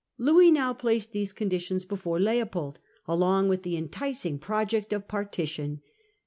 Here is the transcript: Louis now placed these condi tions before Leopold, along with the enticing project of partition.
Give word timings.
Louis 0.17 0.49
now 0.49 0.73
placed 0.73 1.11
these 1.11 1.31
condi 1.31 1.59
tions 1.61 1.85
before 1.85 2.19
Leopold, 2.19 2.79
along 3.07 3.49
with 3.49 3.61
the 3.61 3.77
enticing 3.77 4.39
project 4.39 4.91
of 4.93 5.07
partition. 5.07 5.83